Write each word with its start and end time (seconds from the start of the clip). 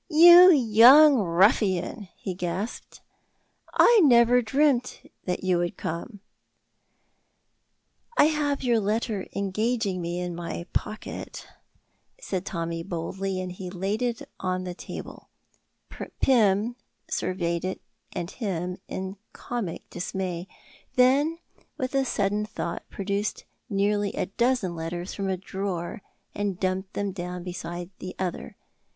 "You 0.09 0.51
young 0.51 1.19
ruffian," 1.19 2.07
he 2.17 2.33
gasped, 2.33 3.01
"I 3.71 4.01
never 4.03 4.41
dreamt 4.41 4.99
that 5.25 5.43
you 5.43 5.59
would 5.59 5.77
come!" 5.77 6.21
"I 8.17 8.23
have 8.25 8.63
your 8.63 8.79
letter 8.79 9.27
engaging 9.35 10.01
me 10.01 10.19
in 10.19 10.33
my 10.35 10.65
pocket," 10.73 11.45
said 12.19 12.47
Tommy, 12.47 12.81
boldly, 12.81 13.39
and 13.39 13.51
he 13.51 13.69
laid 13.69 14.01
it 14.01 14.23
on 14.39 14.63
the 14.63 14.73
table. 14.73 15.29
Pym 16.19 16.75
surveyed 17.07 17.63
it 17.63 17.79
and 18.11 18.31
him 18.31 18.79
in 18.87 19.17
comic 19.33 19.87
dismay, 19.91 20.47
then 20.95 21.37
with 21.77 21.93
a 21.93 22.05
sudden 22.05 22.43
thought 22.47 22.89
produced 22.89 23.45
nearly 23.69 24.13
a 24.13 24.25
dozen 24.25 24.75
letters 24.75 25.13
from 25.13 25.29
a 25.29 25.37
drawer, 25.37 26.01
and 26.33 26.59
dumped 26.59 26.93
them 26.93 27.11
down 27.11 27.43
beside 27.43 27.91
the 27.99 28.15
other. 28.17 28.55